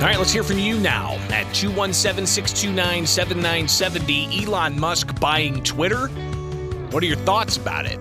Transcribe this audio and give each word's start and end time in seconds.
All 0.00 0.06
right, 0.06 0.16
let's 0.16 0.32
hear 0.32 0.42
from 0.42 0.58
you 0.58 0.80
now 0.80 1.16
at 1.28 1.44
217 1.52 2.26
629 2.26 3.06
7970. 3.06 4.46
Elon 4.46 4.80
Musk 4.80 5.20
buying 5.20 5.62
Twitter. 5.62 6.06
What 6.88 7.02
are 7.02 7.06
your 7.06 7.18
thoughts 7.18 7.58
about 7.58 7.84
it? 7.84 7.98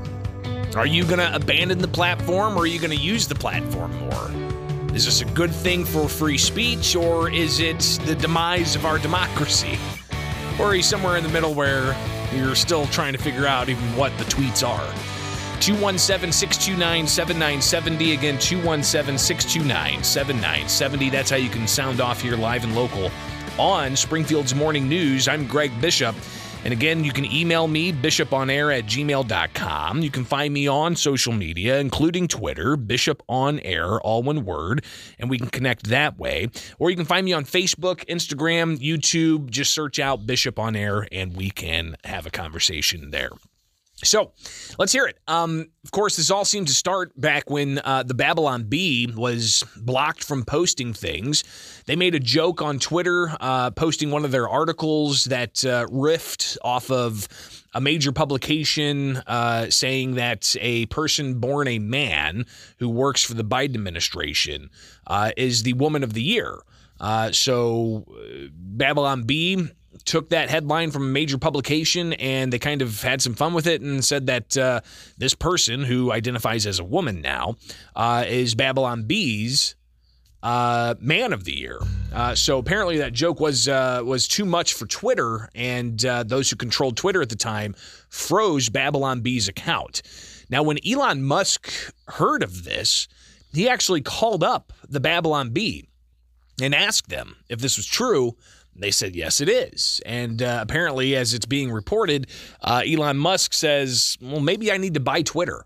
Are 0.78 0.86
you 0.86 1.04
going 1.04 1.20
to 1.20 1.36
abandon 1.36 1.80
the 1.80 1.90
platform 1.90 2.56
or 2.56 2.62
are 2.62 2.68
you 2.68 2.80
going 2.80 2.98
to 2.98 3.04
use 3.04 3.28
the 3.28 3.36
platform 3.36 3.94
more? 4.00 4.96
Is 4.96 5.04
this 5.04 5.20
a 5.20 5.26
good 5.26 5.52
thing 5.52 5.84
for 5.84 6.08
free 6.08 6.38
speech 6.38 6.96
or 6.96 7.30
is 7.30 7.60
it 7.60 7.80
the 8.06 8.16
demise 8.16 8.78
of 8.78 8.86
our 8.86 8.98
democracy? 8.98 9.78
Or 10.58 10.68
are 10.68 10.76
you 10.76 10.84
somewhere 10.84 11.18
in 11.18 11.24
the 11.24 11.30
middle 11.30 11.54
where 11.54 11.98
you're 12.34 12.56
still 12.56 12.86
trying 12.88 13.12
to 13.12 13.20
figure 13.20 13.46
out 13.46 13.68
even 13.68 13.84
what 13.98 14.18
the 14.18 14.24
tweets 14.24 14.66
are? 14.66 15.19
217 15.62 16.32
629 16.32 17.08
7970. 17.08 18.14
Again, 18.14 18.40
217 18.40 19.18
629 19.18 20.04
7970. 20.04 21.10
That's 21.10 21.30
how 21.30 21.38
you 21.38 21.50
can 21.50 21.68
sound 21.68 22.02
off 22.02 22.22
here 22.22 22.36
live 22.36 22.64
and 22.64 22.76
local 22.76 23.12
on 23.58 23.96
Springfield's 23.96 24.56
Morning 24.56 24.88
News. 24.88 25.28
I'm 25.28 25.46
Greg 25.46 25.72
Bishop. 25.82 26.16
And 26.64 26.74
again, 26.74 27.06
you 27.06 27.14
can 27.14 27.26
email 27.26 27.68
me, 27.68 27.94
bishoponair 27.94 28.78
at 28.78 28.86
gmail.com. 28.86 30.02
You 30.02 30.12
can 30.12 30.26
find 30.26 30.54
me 30.54 30.68
on 30.68 30.96
social 30.96 31.32
media, 31.32 31.80
including 31.80 32.28
Twitter, 32.28 32.76
Bishop 32.76 33.24
on 33.30 33.60
Air, 33.62 34.00
all 34.02 34.24
one 34.24 34.44
word, 34.44 34.84
and 35.18 35.30
we 35.30 35.38
can 35.38 35.48
connect 35.48 35.86
that 35.86 36.18
way. 36.18 36.50
Or 36.78 36.90
you 36.90 36.98
can 36.98 37.06
find 37.06 37.26
me 37.26 37.32
on 37.32 37.46
Facebook, 37.46 38.06
Instagram, 38.08 38.78
YouTube. 38.78 39.50
Just 39.50 39.74
search 39.74 40.00
out 40.00 40.26
Bishop 40.26 40.60
on 40.60 40.76
Air 40.76 41.08
and 41.12 41.36
we 41.36 41.50
can 41.50 41.96
have 42.04 42.26
a 42.26 42.32
conversation 42.32 43.12
there. 43.12 43.32
So 44.04 44.32
let's 44.78 44.94
hear 44.94 45.06
it. 45.08 45.18
Um, 45.28 45.72
of 45.84 45.92
course, 45.92 46.16
this 46.16 46.32
all 46.32 46.46
seemed 46.46 46.68
to 46.68 46.74
start 46.74 47.20
back 47.20 47.50
when 47.50 47.80
uh, 47.80 48.04
the 48.04 48.14
Babylon 48.14 48.64
Bee 48.64 49.12
was 49.14 49.64
blocked 49.76 50.24
from 50.24 50.46
posting 50.46 50.94
things. 50.94 51.44
They 51.86 51.96
made 51.96 52.16
a 52.16 52.20
joke 52.20 52.62
on 52.62 52.80
Twitter, 52.80 53.36
uh, 53.40 53.72
posting 53.72 54.10
one 54.10 54.24
of 54.24 54.32
their 54.32 54.48
articles 54.48 55.26
that 55.26 55.66
uh, 55.66 55.88
riffed 55.88 56.58
off 56.64 56.90
of 56.90 57.28
a 57.74 57.82
major 57.82 58.12
publication 58.12 59.18
uh, 59.28 59.70
saying 59.70 60.16
that 60.16 60.56
a 60.62 60.86
person 60.88 61.40
born 61.40 61.68
a 61.68 61.80
man 61.80 62.46
who 62.78 62.90
works 62.90 63.24
for 63.24 63.34
the 63.34 63.44
Biden 63.44 63.76
administration 63.76 64.70
uh, 65.08 65.32
is 65.36 65.64
the 65.64 65.74
woman 65.74 66.04
of 66.04 66.14
the 66.14 66.24
year. 66.24 66.60
Uh, 67.00 67.32
so 67.32 68.06
Babylon 68.52 69.24
Bee 69.24 69.70
took 70.06 70.30
that 70.30 70.50
headline 70.50 70.92
from 70.92 71.04
a 71.04 71.08
major 71.08 71.38
publication 71.38 72.14
and 72.14 72.54
they 72.54 72.60
kind 72.60 72.82
of 72.82 73.02
had 73.02 73.22
some 73.22 73.34
fun 73.34 73.54
with 73.54 73.68
it 73.68 73.82
and 73.82 74.04
said 74.04 74.28
that 74.28 74.58
uh, 74.58 74.82
this 75.18 75.36
person, 75.36 75.84
who 75.84 76.12
identifies 76.12 76.66
as 76.66 76.80
a 76.80 76.84
woman 76.84 77.22
now, 77.22 77.56
uh, 77.96 78.24
is 78.28 78.56
Babylon 78.56 79.04
Bee's 79.04 79.76
uh, 80.42 80.96
Man 81.00 81.34
of 81.34 81.44
the 81.44 81.56
Year. 81.56 81.80
Uh, 82.14 82.34
so 82.36 82.58
apparently 82.58 82.98
that 82.98 83.14
joke 83.14 83.40
was 83.40 83.68
uh, 83.68 84.02
was 84.06 84.28
too 84.28 84.46
much 84.46 84.74
for 84.74 84.86
Twitter, 84.86 85.50
and 85.54 86.04
uh, 86.06 86.24
those 86.24 86.50
who 86.50 86.56
controlled 86.56 86.98
Twitter 86.98 87.22
at 87.22 87.30
the 87.30 87.36
time 87.36 87.76
froze 88.10 88.70
Babylon 88.70 89.22
Bee's 89.22 89.48
account. 89.48 90.02
Now, 90.50 90.64
when 90.64 90.78
Elon 90.88 91.24
Musk 91.24 91.72
heard 92.08 92.42
of 92.42 92.64
this, 92.64 93.08
he 93.54 93.70
actually 93.70 94.02
called 94.02 94.44
up 94.44 94.74
the 94.88 95.00
Babylon 95.00 95.52
Bee 95.52 95.88
and 96.62 96.74
asked 96.74 97.10
them 97.10 97.38
if 97.50 97.60
this 97.60 97.78
was 97.78 97.86
true 97.86 98.36
they 98.80 98.92
said, 98.92 99.16
yes, 99.16 99.42
it 99.42 99.50
is. 99.50 100.02
And 100.06 100.42
uh, 100.42 100.60
apparently, 100.62 101.16
as 101.16 101.34
it's 101.34 101.46
being 101.46 101.72
reported, 101.72 102.28
uh, 102.62 102.82
Elon 102.86 103.18
Musk 103.18 103.54
says, 103.54 104.18
well, 104.22 104.40
maybe 104.40 104.72
I 104.72 104.78
need 104.78 104.94
to 104.96 105.00
buy 105.00 105.22
Twitter. 105.22 105.66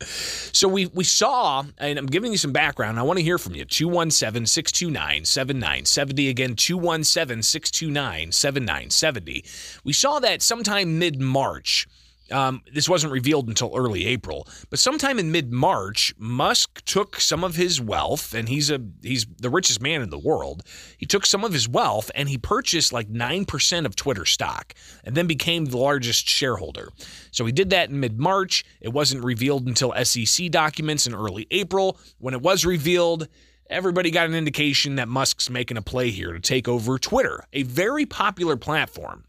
So 0.52 0.68
we 0.68 0.86
we 0.86 1.02
saw, 1.02 1.64
and 1.78 1.98
I'm 1.98 2.06
giving 2.06 2.30
you 2.30 2.38
some 2.38 2.52
background. 2.52 2.98
I 2.98 3.02
want 3.02 3.18
to 3.18 3.24
hear 3.24 3.38
from 3.38 3.56
you. 3.56 3.64
217 3.64 4.46
629 4.46 5.24
7970. 5.24 6.28
Again, 6.28 6.54
217 6.54 7.42
629 7.42 8.30
7970. 8.30 9.44
We 9.82 9.92
saw 9.92 10.20
that 10.20 10.42
sometime 10.42 11.00
mid 11.00 11.20
March. 11.20 11.88
Um, 12.30 12.62
this 12.72 12.88
wasn't 12.88 13.12
revealed 13.12 13.48
until 13.48 13.72
early 13.76 14.06
April, 14.06 14.48
but 14.70 14.78
sometime 14.78 15.18
in 15.18 15.30
mid-March, 15.30 16.14
Musk 16.16 16.82
took 16.86 17.20
some 17.20 17.44
of 17.44 17.54
his 17.54 17.80
wealth, 17.80 18.32
and 18.32 18.48
he's 18.48 18.70
a 18.70 18.80
he's 19.02 19.26
the 19.38 19.50
richest 19.50 19.82
man 19.82 20.00
in 20.00 20.08
the 20.08 20.18
world. 20.18 20.62
He 20.96 21.04
took 21.04 21.26
some 21.26 21.44
of 21.44 21.52
his 21.52 21.68
wealth 21.68 22.10
and 22.14 22.28
he 22.28 22.38
purchased 22.38 22.92
like 22.92 23.10
nine 23.10 23.44
percent 23.44 23.84
of 23.84 23.94
Twitter 23.94 24.24
stock, 24.24 24.74
and 25.04 25.14
then 25.14 25.26
became 25.26 25.66
the 25.66 25.76
largest 25.76 26.26
shareholder. 26.26 26.88
So 27.30 27.44
he 27.44 27.52
did 27.52 27.70
that 27.70 27.90
in 27.90 28.00
mid-March. 28.00 28.64
It 28.80 28.92
wasn't 28.92 29.22
revealed 29.22 29.66
until 29.66 29.92
SEC 30.04 30.50
documents 30.50 31.06
in 31.06 31.14
early 31.14 31.46
April. 31.50 31.98
When 32.18 32.32
it 32.32 32.40
was 32.40 32.64
revealed, 32.64 33.28
everybody 33.68 34.10
got 34.10 34.28
an 34.28 34.34
indication 34.34 34.96
that 34.96 35.08
Musk's 35.08 35.50
making 35.50 35.76
a 35.76 35.82
play 35.82 36.10
here 36.10 36.32
to 36.32 36.40
take 36.40 36.68
over 36.68 36.98
Twitter, 36.98 37.44
a 37.52 37.64
very 37.64 38.06
popular 38.06 38.56
platform. 38.56 39.24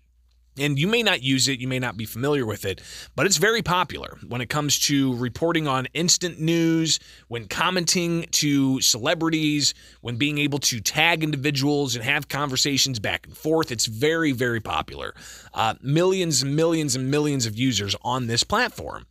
And 0.58 0.80
you 0.80 0.88
may 0.88 1.04
not 1.04 1.22
use 1.22 1.48
it, 1.48 1.60
you 1.60 1.68
may 1.68 1.80
not 1.80 1.98
be 1.98 2.06
familiar 2.06 2.46
with 2.46 2.66
it, 2.66 2.82
but 3.16 3.26
it's 3.26 3.38
very 3.38 3.62
popular 3.62 4.18
when 4.28 4.42
it 4.42 4.50
comes 4.50 4.80
to 4.88 5.14
reporting 5.16 5.68
on 5.68 5.88
instant 5.94 6.40
news, 6.40 7.00
when 7.28 7.48
commenting 7.48 8.28
to 8.32 8.80
celebrities, 8.80 9.74
when 10.02 10.16
being 10.16 10.38
able 10.38 10.60
to 10.60 10.80
tag 10.80 11.24
individuals 11.24 11.96
and 11.96 12.06
have 12.06 12.30
conversations 12.30 13.00
back 13.00 13.28
and 13.28 13.36
forth. 13.36 13.72
It's 13.72 13.86
very, 13.86 14.32
very 14.32 14.62
popular. 14.62 15.14
Uh, 15.54 15.76
millions 15.82 16.42
and 16.42 16.56
millions 16.56 16.96
and 16.96 17.12
millions 17.12 17.46
of 17.46 17.58
users 17.58 17.96
on 18.02 18.28
this 18.28 18.44
platform. 18.44 19.06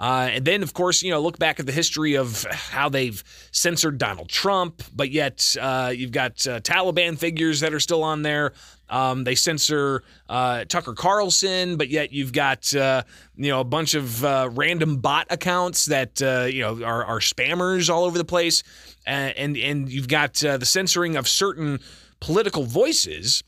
Uh, 0.00 0.30
and 0.32 0.44
then, 0.46 0.62
of 0.62 0.72
course, 0.72 1.02
you 1.02 1.10
know, 1.10 1.20
look 1.20 1.38
back 1.38 1.60
at 1.60 1.66
the 1.66 1.72
history 1.72 2.14
of 2.14 2.44
how 2.44 2.88
they've 2.88 3.22
censored 3.52 3.98
Donald 3.98 4.30
Trump, 4.30 4.82
but 4.96 5.10
yet 5.10 5.54
uh, 5.60 5.92
you've 5.94 6.10
got 6.10 6.46
uh, 6.46 6.58
Taliban 6.60 7.18
figures 7.18 7.60
that 7.60 7.74
are 7.74 7.80
still 7.80 8.02
on 8.02 8.22
there. 8.22 8.54
Um, 8.90 9.24
they 9.24 9.34
censor 9.34 10.02
uh, 10.28 10.64
Tucker 10.64 10.94
Carlson, 10.94 11.76
but 11.76 11.88
yet 11.88 12.12
you've 12.12 12.32
got 12.32 12.74
uh, 12.74 13.02
you 13.36 13.50
know 13.50 13.60
a 13.60 13.64
bunch 13.64 13.94
of 13.94 14.24
uh, 14.24 14.50
random 14.52 14.98
bot 14.98 15.26
accounts 15.30 15.86
that 15.86 16.20
you 16.20 16.62
know 16.62 16.82
are, 16.84 17.04
are, 17.04 17.20
spammers 17.20 17.88
all 17.88 18.04
over 18.04 18.18
the 18.18 18.24
place, 18.24 18.62
and 19.06 19.56
and, 19.56 19.88
you've 19.90 20.08
got 20.08 20.34
the 20.34 20.66
censoring 20.66 21.16
of 21.16 21.28
certain 21.28 21.78
political 22.20 22.64
voices, 22.64 23.42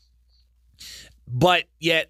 but 1.27 1.65
yet 1.79 2.09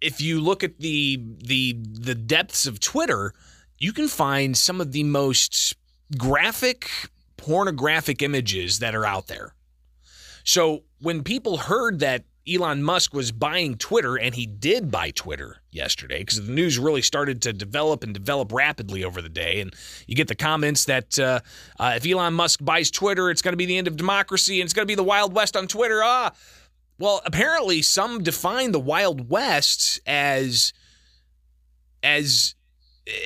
if 0.00 0.20
you 0.20 0.40
look 0.40 0.62
at 0.62 0.78
the 0.78 1.20
the 1.44 1.76
the 1.78 2.14
depths 2.14 2.66
of 2.66 2.80
Twitter 2.80 3.34
you 3.78 3.92
can 3.92 4.08
find 4.08 4.56
some 4.56 4.80
of 4.80 4.92
the 4.92 5.04
most 5.04 5.74
graphic, 6.16 6.90
pornographic 7.36 8.22
images 8.22 8.80
that 8.80 8.94
are 8.94 9.04
out 9.04 9.28
there. 9.28 9.54
So 10.44 10.84
when 11.00 11.22
people 11.22 11.58
heard 11.58 12.00
that 12.00 12.24
Elon 12.48 12.82
Musk 12.82 13.12
was 13.14 13.32
buying 13.32 13.76
Twitter, 13.76 14.16
and 14.16 14.34
he 14.34 14.46
did 14.46 14.90
buy 14.90 15.10
Twitter 15.10 15.58
yesterday 15.70 16.20
because 16.20 16.44
the 16.44 16.52
news 16.52 16.78
really 16.78 17.02
started 17.02 17.42
to 17.42 17.52
develop 17.52 18.02
and 18.02 18.14
develop 18.14 18.52
rapidly 18.52 19.04
over 19.04 19.20
the 19.20 19.28
day. 19.28 19.60
And 19.60 19.74
you 20.06 20.14
get 20.14 20.28
the 20.28 20.34
comments 20.34 20.86
that 20.86 21.18
uh, 21.18 21.40
uh, 21.78 21.94
if 21.96 22.06
Elon 22.06 22.34
Musk 22.34 22.64
buys 22.64 22.90
Twitter, 22.90 23.30
it's 23.30 23.42
going 23.42 23.52
to 23.52 23.58
be 23.58 23.66
the 23.66 23.78
end 23.78 23.86
of 23.86 23.96
democracy 23.96 24.60
and 24.60 24.66
it's 24.66 24.74
going 24.74 24.84
to 24.84 24.90
be 24.90 24.94
the 24.94 25.02
Wild 25.02 25.34
West 25.34 25.56
on 25.56 25.66
Twitter. 25.66 26.00
Ah, 26.02 26.32
well, 26.98 27.20
apparently 27.24 27.82
some 27.82 28.22
define 28.22 28.72
the 28.72 28.80
Wild 28.80 29.30
West 29.30 30.00
as 30.06 30.72
as 32.02 32.54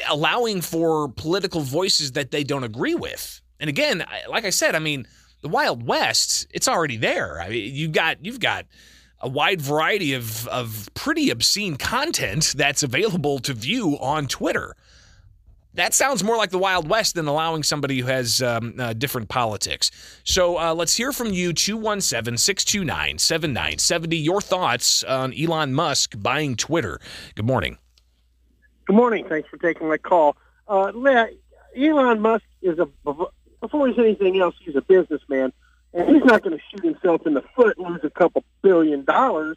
allowing 0.09 0.61
for 0.61 1.09
political 1.09 1.61
voices 1.61 2.13
that 2.13 2.31
they 2.31 2.45
don't 2.45 2.65
agree 2.65 2.95
with. 2.95 3.41
And 3.59 3.69
again, 3.69 4.05
like 4.29 4.45
I 4.45 4.51
said, 4.51 4.75
I 4.75 4.79
mean, 4.79 5.07
the 5.43 5.49
Wild 5.49 5.87
West, 5.87 6.47
it's 6.51 6.69
already 6.69 6.97
there. 6.97 7.41
I 7.41 7.49
mean, 7.49 7.75
you 7.75 7.89
got 7.89 8.25
you've 8.25 8.41
got 8.41 8.67
a 9.23 9.29
wide 9.29 9.61
variety 9.61 10.15
of 10.15 10.47
of 10.49 10.89
pretty 10.95 11.31
obscene 11.31 11.77
content 11.77 12.55
that's 12.57 12.83
available 12.83 13.39
to 13.41 13.55
view 13.55 13.99
on 14.01 14.27
Twitter. 14.27 14.75
That 15.75 15.95
sounds 15.95 16.23
more 16.23 16.37
like 16.37 16.51
the 16.51 16.59
Wild 16.59 16.87
West 16.89 17.15
than 17.15 17.27
allowing 17.27 17.63
somebody 17.63 18.01
who 18.01 18.07
has 18.07 18.43
um, 18.43 18.75
uh, 18.79 18.93
different 18.93 19.31
politics. 19.31 19.91
So 20.23 20.59
uh, 20.59 20.75
let's 20.75 20.95
hear 20.95 21.13
from 21.13 21.33
you 21.33 21.55
217 21.55 22.37
629 22.37 23.19
7970. 23.19 24.17
Your 24.19 24.43
thoughts 24.43 25.03
on 25.05 25.33
Elon 25.33 25.73
Musk 25.73 26.15
buying 26.19 26.57
Twitter. 26.57 27.01
Good 27.37 27.47
morning. 27.47 27.79
Good 28.87 28.97
morning. 28.97 29.27
Thanks 29.29 29.49
for 29.49 29.57
taking 29.57 29.89
my 29.89 29.97
call. 29.97 30.37
Uh, 30.69 30.93
Elon 31.75 32.21
Musk 32.21 32.45
is 32.61 32.79
a 32.79 32.87
before 33.63 33.87
he's 33.89 33.99
anything 33.99 34.41
else, 34.41 34.55
he's 34.61 34.77
a 34.77 34.83
businessman, 34.83 35.53
and 35.95 36.09
he's 36.09 36.25
not 36.25 36.43
going 36.43 36.57
to 36.57 36.63
shoot 36.71 36.85
himself 36.85 37.27
in 37.27 37.35
the 37.35 37.45
foot 37.55 37.79
lose 37.79 38.01
a 38.03 38.11
couple 38.11 38.45
billion 38.63 39.05
dollars 39.05 39.57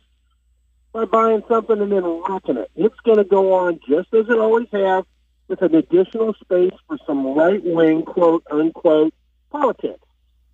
by 0.92 1.06
buying 1.06 1.44
something 1.50 1.82
and 1.82 1.92
then 1.92 2.04
wrecking 2.28 2.58
it. 2.58 2.72
It's 2.76 3.00
going 3.02 3.18
to 3.18 3.24
go 3.24 3.54
on 3.54 3.80
just 3.88 4.14
as 4.14 4.30
it 4.30 4.40
always 4.40 4.68
has, 4.72 5.04
with 5.48 5.62
an 5.62 5.76
additional 5.76 6.34
space 6.36 6.74
for 6.88 6.98
some 7.06 7.34
right 7.36 7.64
wing 7.64 8.04
quote 8.04 8.44
unquote 8.50 9.14
politics. 9.52 10.00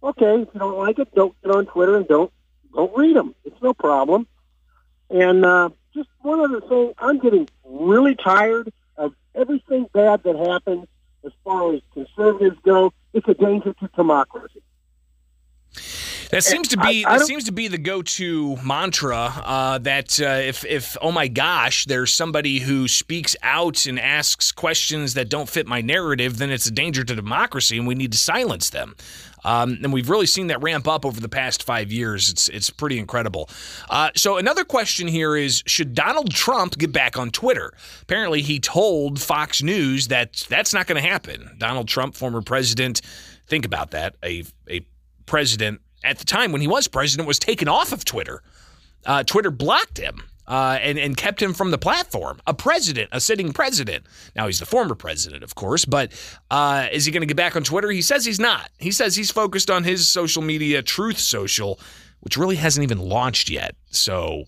Okay, 0.03 0.41
if 0.41 0.49
you 0.53 0.59
don't 0.59 0.77
like 0.77 0.99
it, 0.99 1.13
don't 1.13 1.39
get 1.41 1.55
on 1.55 1.65
Twitter 1.67 1.95
and 1.95 2.07
don't 2.07 2.31
don't 2.73 2.95
read 2.97 3.15
them. 3.15 3.35
It's 3.45 3.61
no 3.61 3.73
problem. 3.73 4.27
And 5.09 5.45
uh, 5.45 5.69
just 5.93 6.09
one 6.21 6.39
other 6.39 6.61
thing, 6.61 6.93
I'm 6.97 7.19
getting 7.19 7.47
really 7.63 8.15
tired 8.15 8.71
of 8.97 9.13
everything 9.35 9.87
bad 9.93 10.23
that 10.23 10.35
happens 10.35 10.87
as 11.25 11.31
far 11.43 11.73
as 11.73 11.81
conservatives 11.93 12.57
go. 12.63 12.93
It's 13.13 13.27
a 13.27 13.33
danger 13.33 13.73
to 13.73 13.89
democracy. 13.95 14.61
That 16.31 16.45
seems 16.45 16.69
to 16.69 16.77
be 16.77 17.05
I, 17.05 17.13
I 17.13 17.17
that 17.17 17.27
seems 17.27 17.43
to 17.45 17.51
be 17.51 17.67
the 17.67 17.77
go-to 17.77 18.55
mantra. 18.63 19.17
Uh, 19.17 19.77
that 19.79 20.19
uh, 20.21 20.25
if 20.25 20.63
if 20.65 20.95
oh 21.01 21.11
my 21.11 21.27
gosh, 21.27 21.85
there's 21.85 22.11
somebody 22.11 22.59
who 22.59 22.87
speaks 22.87 23.35
out 23.43 23.85
and 23.85 23.99
asks 23.99 24.51
questions 24.51 25.13
that 25.15 25.29
don't 25.29 25.49
fit 25.49 25.67
my 25.67 25.81
narrative, 25.81 26.37
then 26.37 26.49
it's 26.49 26.65
a 26.65 26.71
danger 26.71 27.03
to 27.03 27.15
democracy, 27.15 27.77
and 27.77 27.85
we 27.85 27.95
need 27.95 28.13
to 28.13 28.17
silence 28.17 28.69
them. 28.69 28.95
Um, 29.43 29.79
and 29.83 29.91
we've 29.91 30.09
really 30.09 30.27
seen 30.27 30.47
that 30.47 30.61
ramp 30.61 30.87
up 30.87 31.05
over 31.05 31.19
the 31.19 31.29
past 31.29 31.63
five 31.63 31.91
years. 31.91 32.29
It's 32.29 32.47
it's 32.47 32.69
pretty 32.69 32.97
incredible. 32.97 33.49
Uh, 33.89 34.11
so 34.15 34.37
another 34.37 34.63
question 34.63 35.07
here 35.07 35.35
is: 35.35 35.63
Should 35.65 35.93
Donald 35.95 36.31
Trump 36.31 36.77
get 36.77 36.93
back 36.93 37.17
on 37.17 37.31
Twitter? 37.31 37.73
Apparently, 38.03 38.41
he 38.41 38.59
told 38.59 39.19
Fox 39.19 39.61
News 39.61 40.07
that 40.07 40.45
that's 40.47 40.73
not 40.73 40.87
going 40.87 41.01
to 41.01 41.07
happen. 41.07 41.55
Donald 41.57 41.89
Trump, 41.89 42.15
former 42.15 42.41
president, 42.41 43.01
think 43.47 43.65
about 43.65 43.91
that. 43.91 44.15
A 44.23 44.45
a 44.69 44.85
president 45.25 45.81
at 46.03 46.17
the 46.17 46.25
time 46.25 46.51
when 46.51 46.61
he 46.61 46.67
was 46.67 46.87
president 46.87 47.27
was 47.27 47.39
taken 47.39 47.67
off 47.67 47.91
of 47.91 48.05
Twitter. 48.05 48.43
Uh, 49.05 49.23
Twitter 49.23 49.51
blocked 49.51 49.97
him 49.97 50.21
uh, 50.47 50.77
and, 50.81 50.97
and 50.97 51.15
kept 51.15 51.41
him 51.41 51.53
from 51.53 51.71
the 51.71 51.77
platform. 51.77 52.39
A 52.45 52.53
president, 52.53 53.09
a 53.11 53.19
sitting 53.19 53.53
president. 53.53 54.05
Now, 54.35 54.47
he's 54.47 54.59
the 54.59 54.65
former 54.65 54.95
president, 54.95 55.43
of 55.43 55.55
course, 55.55 55.85
but 55.85 56.11
uh, 56.49 56.87
is 56.91 57.05
he 57.05 57.11
going 57.11 57.21
to 57.21 57.27
get 57.27 57.37
back 57.37 57.55
on 57.55 57.63
Twitter? 57.63 57.89
He 57.89 58.01
says 58.01 58.25
he's 58.25 58.39
not. 58.39 58.69
He 58.77 58.91
says 58.91 59.15
he's 59.15 59.31
focused 59.31 59.69
on 59.69 59.83
his 59.83 60.09
social 60.09 60.41
media, 60.41 60.81
Truth 60.81 61.19
Social, 61.19 61.79
which 62.19 62.37
really 62.37 62.57
hasn't 62.57 62.83
even 62.83 62.99
launched 62.99 63.49
yet. 63.49 63.75
So 63.91 64.45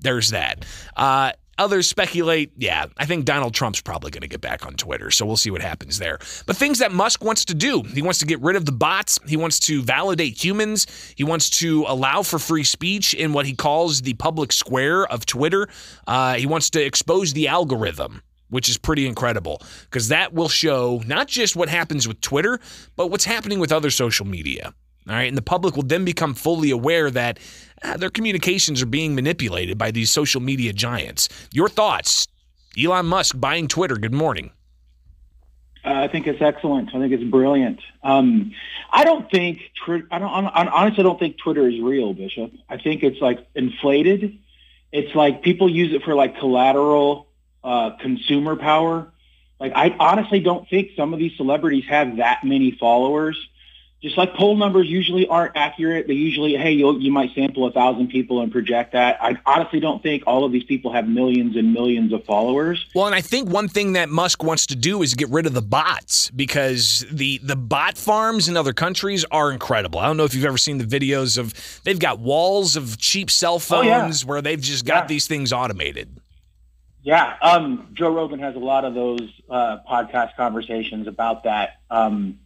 there's 0.00 0.30
that. 0.30 0.64
Uh, 0.96 1.32
Others 1.58 1.88
speculate, 1.88 2.52
yeah, 2.56 2.86
I 2.96 3.04
think 3.04 3.24
Donald 3.24 3.52
Trump's 3.52 3.80
probably 3.80 4.10
going 4.10 4.22
to 4.22 4.28
get 4.28 4.40
back 4.40 4.64
on 4.64 4.74
Twitter, 4.74 5.10
so 5.10 5.26
we'll 5.26 5.36
see 5.36 5.50
what 5.50 5.60
happens 5.60 5.98
there. 5.98 6.18
But 6.46 6.56
things 6.56 6.78
that 6.78 6.92
Musk 6.92 7.24
wants 7.24 7.44
to 7.46 7.54
do 7.54 7.82
he 7.82 8.02
wants 8.02 8.20
to 8.20 8.26
get 8.26 8.40
rid 8.40 8.56
of 8.56 8.64
the 8.64 8.72
bots, 8.72 9.18
he 9.26 9.36
wants 9.36 9.58
to 9.60 9.82
validate 9.82 10.42
humans, 10.42 10.86
he 11.16 11.24
wants 11.24 11.50
to 11.50 11.84
allow 11.88 12.22
for 12.22 12.38
free 12.38 12.64
speech 12.64 13.14
in 13.14 13.32
what 13.32 13.46
he 13.46 13.54
calls 13.54 14.02
the 14.02 14.14
public 14.14 14.52
square 14.52 15.06
of 15.06 15.26
Twitter. 15.26 15.68
Uh, 16.06 16.34
he 16.34 16.46
wants 16.46 16.70
to 16.70 16.84
expose 16.84 17.32
the 17.32 17.48
algorithm 17.48 18.22
which 18.50 18.68
is 18.68 18.78
pretty 18.78 19.06
incredible 19.06 19.60
because 19.82 20.08
that 20.08 20.32
will 20.32 20.48
show 20.48 21.02
not 21.06 21.28
just 21.28 21.54
what 21.54 21.68
happens 21.68 22.08
with 22.08 22.18
Twitter, 22.22 22.58
but 22.96 23.08
what's 23.10 23.26
happening 23.26 23.58
with 23.58 23.70
other 23.72 23.90
social 23.90 24.26
media. 24.26 24.72
All 25.08 25.14
right. 25.14 25.28
And 25.28 25.36
the 25.36 25.42
public 25.42 25.74
will 25.74 25.84
then 25.84 26.04
become 26.04 26.34
fully 26.34 26.70
aware 26.70 27.10
that 27.10 27.38
uh, 27.82 27.96
their 27.96 28.10
communications 28.10 28.82
are 28.82 28.86
being 28.86 29.14
manipulated 29.14 29.78
by 29.78 29.90
these 29.90 30.10
social 30.10 30.40
media 30.40 30.72
giants. 30.72 31.28
Your 31.52 31.68
thoughts? 31.68 32.26
Elon 32.78 33.06
Musk 33.06 33.38
buying 33.38 33.68
Twitter. 33.68 33.96
Good 33.96 34.12
morning. 34.12 34.50
Uh, 35.84 35.92
I 35.92 36.08
think 36.08 36.26
it's 36.26 36.42
excellent. 36.42 36.94
I 36.94 36.98
think 36.98 37.12
it's 37.12 37.24
brilliant. 37.24 37.80
Um, 38.02 38.52
I 38.90 39.04
don't 39.04 39.30
think 39.30 39.60
I 40.10 40.18
don't. 40.18 40.46
I 40.46 40.66
honestly 40.66 41.02
don't 41.02 41.18
think 41.18 41.38
Twitter 41.38 41.68
is 41.68 41.80
real, 41.80 42.12
Bishop. 42.12 42.52
I 42.68 42.76
think 42.76 43.02
it's 43.02 43.20
like 43.20 43.46
inflated. 43.54 44.38
It's 44.92 45.14
like 45.14 45.42
people 45.42 45.68
use 45.68 45.94
it 45.94 46.02
for 46.02 46.14
like 46.14 46.38
collateral 46.38 47.28
uh, 47.64 47.90
consumer 48.00 48.56
power. 48.56 49.10
Like 49.60 49.72
I 49.74 49.96
honestly 49.98 50.40
don't 50.40 50.68
think 50.68 50.90
some 50.96 51.14
of 51.14 51.18
these 51.18 51.36
celebrities 51.36 51.84
have 51.88 52.16
that 52.16 52.44
many 52.44 52.72
followers 52.72 53.38
just 54.00 54.16
like 54.16 54.32
poll 54.34 54.56
numbers 54.56 54.86
usually 54.86 55.26
aren't 55.26 55.56
accurate. 55.56 56.06
They 56.06 56.14
usually, 56.14 56.54
hey, 56.54 56.70
you 56.70 56.96
you 56.98 57.10
might 57.10 57.34
sample 57.34 57.66
a 57.66 57.72
thousand 57.72 58.08
people 58.08 58.40
and 58.40 58.52
project 58.52 58.92
that. 58.92 59.18
I 59.20 59.36
honestly 59.44 59.80
don't 59.80 60.00
think 60.02 60.22
all 60.26 60.44
of 60.44 60.52
these 60.52 60.62
people 60.62 60.92
have 60.92 61.08
millions 61.08 61.56
and 61.56 61.72
millions 61.72 62.12
of 62.12 62.24
followers. 62.24 62.86
Well, 62.94 63.06
and 63.06 63.14
I 63.14 63.20
think 63.20 63.48
one 63.48 63.68
thing 63.68 63.94
that 63.94 64.08
Musk 64.08 64.44
wants 64.44 64.66
to 64.66 64.76
do 64.76 65.02
is 65.02 65.14
get 65.14 65.28
rid 65.30 65.46
of 65.46 65.54
the 65.54 65.62
bots 65.62 66.30
because 66.30 67.04
the 67.10 67.38
the 67.42 67.56
bot 67.56 67.98
farms 67.98 68.48
in 68.48 68.56
other 68.56 68.72
countries 68.72 69.24
are 69.32 69.50
incredible. 69.50 69.98
I 69.98 70.06
don't 70.06 70.16
know 70.16 70.24
if 70.24 70.34
you've 70.34 70.44
ever 70.44 70.58
seen 70.58 70.78
the 70.78 70.84
videos 70.84 71.36
of 71.36 71.52
they've 71.82 71.98
got 71.98 72.20
walls 72.20 72.76
of 72.76 72.98
cheap 72.98 73.32
cell 73.32 73.58
phones 73.58 73.84
oh, 73.84 74.26
yeah. 74.26 74.28
where 74.28 74.42
they've 74.42 74.60
just 74.60 74.84
got 74.84 75.04
yeah. 75.04 75.06
these 75.08 75.26
things 75.26 75.52
automated. 75.52 76.20
Yeah, 77.02 77.36
um, 77.42 77.88
Joe 77.94 78.14
Rogan 78.14 78.38
has 78.40 78.54
a 78.54 78.58
lot 78.60 78.84
of 78.84 78.94
those 78.94 79.22
uh, 79.48 79.78
podcast 79.90 80.36
conversations 80.36 81.06
about 81.06 81.44
that. 81.44 81.80
Um, 81.90 82.38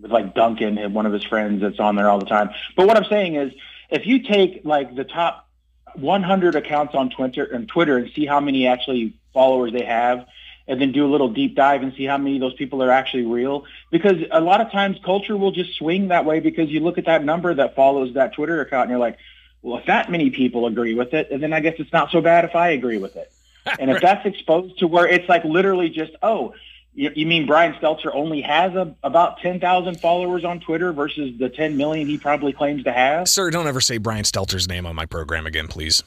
with 0.00 0.10
like 0.10 0.34
Duncan 0.34 0.78
and 0.78 0.94
one 0.94 1.06
of 1.06 1.12
his 1.12 1.24
friends 1.24 1.62
that's 1.62 1.80
on 1.80 1.96
there 1.96 2.08
all 2.08 2.18
the 2.18 2.26
time. 2.26 2.50
But 2.76 2.86
what 2.86 2.96
I'm 2.96 3.04
saying 3.04 3.36
is, 3.36 3.52
if 3.90 4.06
you 4.06 4.22
take 4.22 4.62
like 4.64 4.94
the 4.94 5.04
top 5.04 5.48
100 5.94 6.54
accounts 6.54 6.94
on 6.94 7.10
Twitter 7.10 7.44
and 7.44 7.68
Twitter 7.68 7.96
and 7.96 8.10
see 8.14 8.26
how 8.26 8.40
many 8.40 8.66
actually 8.66 9.14
followers 9.32 9.72
they 9.72 9.84
have, 9.84 10.26
and 10.68 10.80
then 10.80 10.92
do 10.92 11.06
a 11.06 11.10
little 11.10 11.28
deep 11.28 11.54
dive 11.54 11.82
and 11.82 11.94
see 11.94 12.04
how 12.04 12.18
many 12.18 12.36
of 12.36 12.40
those 12.40 12.54
people 12.54 12.82
are 12.82 12.90
actually 12.90 13.24
real. 13.24 13.64
Because 13.90 14.16
a 14.30 14.40
lot 14.40 14.60
of 14.60 14.70
times 14.72 14.98
culture 15.04 15.36
will 15.36 15.52
just 15.52 15.74
swing 15.74 16.08
that 16.08 16.24
way 16.24 16.40
because 16.40 16.68
you 16.70 16.80
look 16.80 16.98
at 16.98 17.06
that 17.06 17.24
number 17.24 17.54
that 17.54 17.76
follows 17.76 18.14
that 18.14 18.32
Twitter 18.32 18.60
account 18.60 18.82
and 18.82 18.90
you're 18.90 18.98
like, 18.98 19.18
well, 19.62 19.78
if 19.78 19.86
that 19.86 20.10
many 20.10 20.30
people 20.30 20.66
agree 20.66 20.94
with 20.94 21.14
it, 21.14 21.30
and 21.30 21.42
then 21.42 21.52
I 21.52 21.60
guess 21.60 21.74
it's 21.78 21.92
not 21.92 22.10
so 22.10 22.20
bad 22.20 22.44
if 22.44 22.54
I 22.54 22.70
agree 22.70 22.98
with 22.98 23.16
it. 23.16 23.32
And 23.80 23.90
if 23.90 24.00
that's 24.00 24.24
exposed 24.24 24.78
to 24.78 24.86
where 24.86 25.08
it's 25.08 25.28
like 25.28 25.42
literally 25.44 25.90
just, 25.90 26.12
oh, 26.22 26.54
you, 26.96 27.10
you 27.14 27.26
mean 27.26 27.46
Brian 27.46 27.74
Stelter 27.74 28.10
only 28.12 28.40
has 28.40 28.74
a, 28.74 28.96
about 29.02 29.38
10,000 29.40 30.00
followers 30.00 30.44
on 30.44 30.60
Twitter 30.60 30.92
versus 30.92 31.38
the 31.38 31.50
10 31.50 31.76
million 31.76 32.08
he 32.08 32.16
probably 32.16 32.52
claims 32.52 32.82
to 32.84 32.92
have? 32.92 33.28
Sir, 33.28 33.50
don't 33.50 33.66
ever 33.66 33.82
say 33.82 33.98
Brian 33.98 34.24
Stelter's 34.24 34.66
name 34.66 34.86
on 34.86 34.96
my 34.96 35.04
program 35.04 35.46
again, 35.46 35.68
please. 35.68 36.02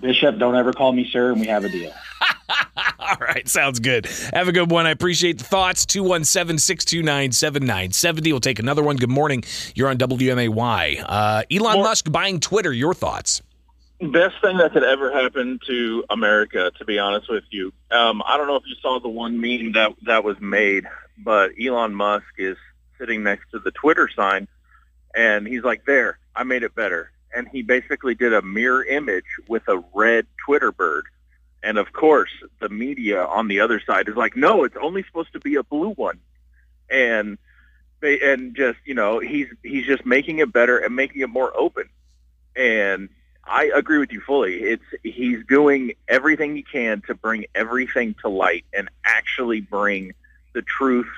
Bishop, 0.00 0.38
don't 0.38 0.56
ever 0.56 0.72
call 0.72 0.92
me 0.92 1.08
sir, 1.12 1.32
and 1.32 1.40
we 1.40 1.48
have 1.48 1.64
a 1.64 1.68
deal. 1.68 1.92
All 2.98 3.16
right, 3.20 3.46
sounds 3.48 3.78
good. 3.80 4.06
Have 4.32 4.48
a 4.48 4.52
good 4.52 4.70
one. 4.70 4.86
I 4.86 4.90
appreciate 4.90 5.38
the 5.38 5.44
thoughts. 5.44 5.84
217 5.86 6.58
629 6.58 7.32
7970. 7.32 8.32
We'll 8.32 8.40
take 8.40 8.58
another 8.58 8.82
one. 8.82 8.96
Good 8.96 9.10
morning. 9.10 9.44
You're 9.74 9.88
on 9.88 9.98
WMAY. 9.98 11.04
Uh, 11.06 11.42
Elon 11.50 11.82
Musk 11.82 12.10
buying 12.10 12.40
Twitter. 12.40 12.72
Your 12.72 12.94
thoughts? 12.94 13.42
Best 14.08 14.40
thing 14.42 14.58
that 14.58 14.72
could 14.72 14.84
ever 14.84 15.12
happen 15.12 15.58
to 15.66 16.04
America, 16.10 16.70
to 16.78 16.84
be 16.84 16.98
honest 16.98 17.30
with 17.30 17.44
you. 17.50 17.72
Um, 17.90 18.22
I 18.26 18.36
don't 18.36 18.46
know 18.46 18.56
if 18.56 18.64
you 18.66 18.74
saw 18.80 18.98
the 19.00 19.08
one 19.08 19.40
meme 19.40 19.72
that 19.72 19.92
that 20.02 20.24
was 20.24 20.40
made, 20.40 20.86
but 21.18 21.52
Elon 21.62 21.94
Musk 21.94 22.26
is 22.38 22.56
sitting 22.98 23.22
next 23.22 23.50
to 23.50 23.58
the 23.58 23.70
Twitter 23.70 24.08
sign, 24.14 24.48
and 25.14 25.46
he's 25.46 25.62
like, 25.62 25.84
"There, 25.84 26.18
I 26.34 26.44
made 26.44 26.62
it 26.62 26.74
better." 26.74 27.10
And 27.34 27.48
he 27.48 27.62
basically 27.62 28.14
did 28.14 28.34
a 28.34 28.42
mirror 28.42 28.84
image 28.84 29.24
with 29.48 29.66
a 29.68 29.82
red 29.94 30.26
Twitter 30.44 30.70
bird. 30.70 31.06
And 31.62 31.78
of 31.78 31.92
course, 31.92 32.30
the 32.60 32.68
media 32.68 33.24
on 33.24 33.48
the 33.48 33.60
other 33.60 33.80
side 33.80 34.08
is 34.08 34.16
like, 34.16 34.36
"No, 34.36 34.64
it's 34.64 34.76
only 34.80 35.04
supposed 35.04 35.32
to 35.34 35.40
be 35.40 35.56
a 35.56 35.62
blue 35.62 35.90
one." 35.90 36.20
And 36.90 37.38
they 38.00 38.20
and 38.20 38.54
just 38.54 38.78
you 38.84 38.94
know, 38.94 39.20
he's 39.20 39.46
he's 39.62 39.86
just 39.86 40.04
making 40.04 40.38
it 40.38 40.52
better 40.52 40.78
and 40.78 40.94
making 40.94 41.22
it 41.22 41.28
more 41.28 41.56
open. 41.56 41.88
And 42.54 43.08
I 43.44 43.70
agree 43.74 43.98
with 43.98 44.12
you 44.12 44.20
fully. 44.20 44.54
It's 44.62 44.84
he's 45.02 45.44
doing 45.48 45.94
everything 46.08 46.54
he 46.54 46.62
can 46.62 47.02
to 47.06 47.14
bring 47.14 47.46
everything 47.54 48.14
to 48.22 48.28
light 48.28 48.64
and 48.72 48.88
actually 49.04 49.60
bring 49.60 50.12
the 50.52 50.62
truth 50.62 51.08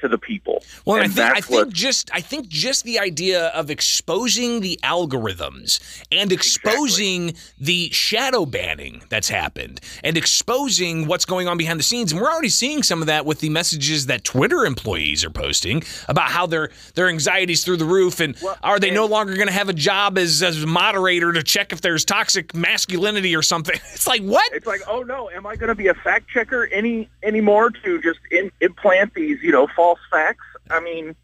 to 0.00 0.08
the 0.08 0.18
people. 0.18 0.62
Well, 0.84 0.96
and 0.96 1.06
I 1.06 1.14
think, 1.14 1.36
I 1.36 1.40
think 1.40 1.72
just 1.72 2.10
I 2.12 2.20
think 2.20 2.48
just 2.48 2.84
the 2.84 2.98
idea 2.98 3.48
of 3.48 3.70
exposing 3.70 4.60
the 4.60 4.78
algorithms 4.82 5.80
and 6.12 6.32
exposing 6.32 7.30
exactly. 7.30 7.64
the 7.64 7.90
shadow 7.90 8.46
banning 8.46 9.02
that's 9.08 9.28
happened 9.28 9.80
and 10.04 10.16
exposing 10.16 11.06
what's 11.06 11.24
going 11.24 11.48
on 11.48 11.58
behind 11.58 11.78
the 11.78 11.84
scenes, 11.84 12.12
and 12.12 12.20
we're 12.20 12.30
already 12.30 12.48
seeing 12.48 12.82
some 12.82 13.00
of 13.00 13.06
that 13.06 13.26
with 13.26 13.40
the 13.40 13.48
messages 13.50 14.06
that 14.06 14.24
Twitter 14.24 14.64
employees 14.64 15.24
are 15.24 15.30
posting 15.30 15.82
about 16.08 16.28
how 16.28 16.46
their 16.46 16.70
their 16.94 17.08
anxieties 17.08 17.64
through 17.64 17.76
the 17.76 17.84
roof 17.84 18.20
and 18.20 18.36
well, 18.42 18.56
are 18.62 18.78
they 18.78 18.88
and, 18.88 18.94
no 18.94 19.06
longer 19.06 19.34
going 19.34 19.48
to 19.48 19.52
have 19.52 19.68
a 19.68 19.74
job 19.74 20.18
as 20.18 20.42
as 20.42 20.62
a 20.62 20.66
moderator 20.66 21.32
to 21.32 21.42
check 21.42 21.72
if 21.72 21.80
there's 21.80 22.04
toxic 22.04 22.54
masculinity 22.54 23.34
or 23.34 23.42
something? 23.42 23.78
It's 23.98 24.06
like 24.06 24.22
what? 24.22 24.52
It's 24.52 24.66
like 24.66 24.82
oh 24.86 25.02
no, 25.02 25.28
am 25.30 25.44
I 25.44 25.56
going 25.56 25.68
to 25.68 25.74
be 25.74 25.88
a 25.88 25.94
fact 25.94 26.28
checker 26.28 26.68
any 26.72 27.08
anymore 27.24 27.70
to 27.70 28.00
just 28.00 28.20
in, 28.30 28.52
implant 28.60 29.14
these 29.14 29.42
you 29.42 29.50
know 29.50 29.66
false 29.74 29.88
false 29.88 30.00
facts. 30.10 30.44
I 30.70 30.80
mean, 30.80 31.14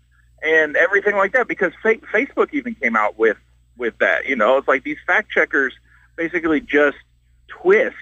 and 1.06 1.14
everything 1.14 1.18
like 1.18 1.32
that 1.32 1.48
because 1.48 1.72
fa- 1.82 2.06
Facebook 2.12 2.52
even 2.52 2.74
came 2.74 2.96
out 2.96 3.18
with 3.18 3.36
with 3.76 3.98
that. 3.98 4.26
You 4.26 4.36
know, 4.36 4.58
it's 4.58 4.68
like 4.68 4.84
these 4.84 4.98
fact 5.06 5.30
checkers 5.30 5.74
basically 6.16 6.60
just 6.60 6.96
twist 7.48 7.96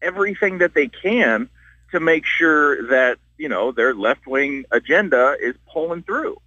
everything 0.00 0.58
that 0.58 0.74
they 0.74 0.88
can 0.88 1.48
to 1.92 2.00
make 2.00 2.24
sure 2.24 2.88
that 2.88 3.18
you 3.36 3.48
know 3.48 3.72
their 3.72 3.94
left 3.94 4.26
wing 4.26 4.64
agenda 4.70 5.36
is 5.40 5.54
pulling 5.72 6.02
through. 6.02 6.40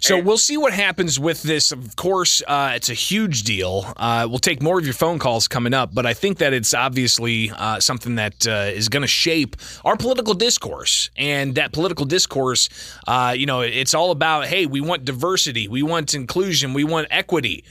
So 0.00 0.20
we'll 0.20 0.38
see 0.38 0.56
what 0.56 0.72
happens 0.72 1.18
with 1.18 1.42
this. 1.42 1.72
Of 1.72 1.96
course, 1.96 2.42
uh, 2.46 2.72
it's 2.74 2.88
a 2.88 2.94
huge 2.94 3.42
deal. 3.42 3.92
Uh, 3.96 4.26
we'll 4.28 4.38
take 4.38 4.62
more 4.62 4.78
of 4.78 4.84
your 4.84 4.94
phone 4.94 5.18
calls 5.18 5.48
coming 5.48 5.74
up, 5.74 5.94
but 5.94 6.06
I 6.06 6.14
think 6.14 6.38
that 6.38 6.52
it's 6.52 6.74
obviously 6.74 7.50
uh, 7.50 7.80
something 7.80 8.14
that 8.16 8.46
uh, 8.46 8.70
is 8.72 8.88
going 8.88 9.02
to 9.02 9.08
shape 9.08 9.56
our 9.84 9.96
political 9.96 10.34
discourse. 10.34 11.10
And 11.16 11.54
that 11.56 11.72
political 11.72 12.06
discourse, 12.06 12.68
uh, 13.06 13.34
you 13.36 13.46
know, 13.46 13.60
it's 13.60 13.94
all 13.94 14.10
about 14.10 14.46
hey, 14.46 14.66
we 14.66 14.80
want 14.80 15.04
diversity, 15.04 15.68
we 15.68 15.82
want 15.82 16.14
inclusion, 16.14 16.74
we 16.74 16.84
want 16.84 17.08
equity 17.10 17.64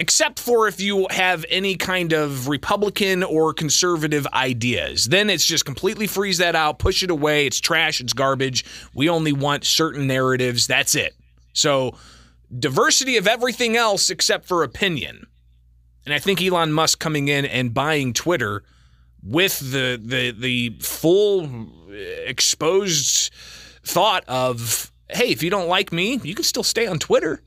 except 0.00 0.40
for 0.40 0.66
if 0.66 0.80
you 0.80 1.06
have 1.10 1.44
any 1.50 1.76
kind 1.76 2.14
of 2.14 2.48
Republican 2.48 3.22
or 3.22 3.52
conservative 3.52 4.26
ideas. 4.32 5.04
Then 5.04 5.28
it's 5.28 5.44
just 5.44 5.66
completely 5.66 6.06
freeze 6.06 6.38
that 6.38 6.56
out, 6.56 6.78
push 6.78 7.02
it 7.02 7.10
away. 7.10 7.46
It's 7.46 7.60
trash, 7.60 8.00
it's 8.00 8.14
garbage. 8.14 8.64
We 8.94 9.10
only 9.10 9.32
want 9.32 9.64
certain 9.64 10.06
narratives. 10.06 10.66
That's 10.66 10.94
it. 10.94 11.14
So 11.52 11.94
diversity 12.58 13.18
of 13.18 13.28
everything 13.28 13.76
else 13.76 14.08
except 14.08 14.46
for 14.46 14.62
opinion. 14.62 15.26
And 16.06 16.14
I 16.14 16.18
think 16.18 16.40
Elon 16.42 16.72
Musk 16.72 16.98
coming 16.98 17.28
in 17.28 17.44
and 17.44 17.74
buying 17.74 18.14
Twitter 18.14 18.64
with 19.22 19.58
the 19.58 20.00
the 20.02 20.30
the 20.30 20.78
full 20.80 21.44
uh, 21.44 21.92
exposed 22.24 23.30
thought 23.84 24.24
of, 24.26 24.90
hey, 25.10 25.28
if 25.28 25.42
you 25.42 25.50
don't 25.50 25.68
like 25.68 25.92
me, 25.92 26.18
you 26.22 26.34
can 26.34 26.44
still 26.44 26.62
stay 26.62 26.86
on 26.86 26.98
Twitter. 26.98 27.42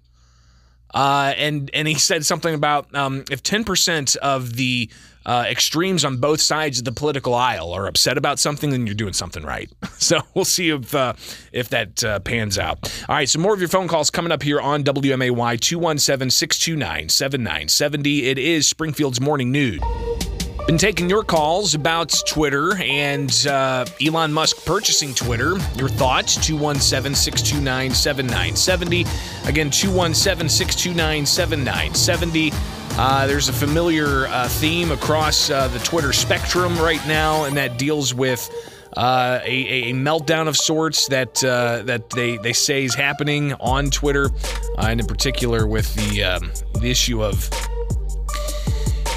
Uh, 0.94 1.34
and 1.38 1.72
and 1.74 1.88
he 1.88 1.96
said 1.96 2.26
something 2.26 2.54
about 2.54 2.94
um, 2.96 3.24
if 3.32 3.42
ten 3.42 3.64
percent 3.64 4.16
of 4.18 4.56
the 4.56 4.90
uh, 5.26 5.46
extremes 5.48 6.04
on 6.04 6.18
both 6.18 6.42
sides 6.42 6.80
of 6.80 6.86
the 6.86 6.92
political 6.92 7.34
aisle 7.34 7.72
are 7.72 7.88
upset 7.88 8.18
about 8.18 8.40
something, 8.40 8.72
then 8.72 8.86
you're 8.86 8.96
doing 8.96 9.14
something 9.14 9.44
right. 9.44 9.70
So 10.04 10.20
we'll 10.34 10.44
see 10.44 10.70
if 10.70 10.94
uh, 10.94 11.14
if 11.54 11.70
that 11.70 12.04
uh, 12.04 12.20
pans 12.20 12.58
out. 12.58 12.92
All 13.08 13.16
right, 13.16 13.30
so 13.30 13.40
more 13.40 13.54
of 13.54 13.62
your 13.62 13.70
phone 13.70 13.88
calls 13.88 14.10
coming 14.10 14.34
up 14.34 14.44
here 14.44 14.60
on 14.60 14.84
WMAY 14.84 15.58
217 15.62 16.30
629 16.30 17.08
7970. 17.08 18.26
It 18.26 18.38
is 18.38 18.68
Springfield's 18.68 19.22
Morning 19.22 19.50
News. 19.50 19.80
Been 20.66 20.78
taking 20.78 21.10
your 21.10 21.26
calls 21.26 21.76
about 21.76 22.14
Twitter 22.26 22.78
and 22.78 23.30
uh, 23.48 23.86
Elon 24.02 24.32
Musk 24.32 24.66
purchasing 24.66 25.14
Twitter. 25.14 25.58
Your 25.76 25.90
thoughts, 25.90 26.38
217 26.38 27.14
629 27.14 27.92
7970. 27.94 29.02
Again, 29.46 29.70
217 29.70 30.48
629 30.48 31.26
7970. 31.26 32.52
Uh, 32.98 33.28
there's 33.28 33.50
a 33.50 33.54
familiar 33.54 34.28
uh, 34.28 34.48
theme 34.48 34.92
across 34.92 35.50
uh, 35.50 35.68
the 35.68 35.80
Twitter 35.80 36.14
spectrum 36.14 36.78
right 36.78 37.06
now, 37.10 37.44
and 37.44 37.58
that 37.58 37.78
deals 37.78 38.14
with 38.14 38.50
uh, 38.96 39.42
a, 39.44 39.90
a, 39.90 39.94
meltdown 39.94 40.48
of 40.48 40.56
sorts 40.56 41.10
that 41.10 41.44
uh, 41.44 41.82
that 41.84 42.10
they, 42.12 42.38
they 42.38 42.54
say 42.54 42.86
is 42.86 42.96
happening 42.96 43.52
on 43.56 43.90
Twitter, 43.90 44.30
and 44.78 45.02
in 45.02 45.08
particular 45.08 45.68
with 45.68 45.94
the 45.96 46.24
um, 46.24 46.52
the 46.80 46.90
issue 46.90 47.22
of 47.22 47.50